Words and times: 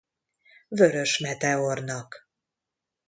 Vörös 0.69 1.19
Meteornak. 1.19 2.27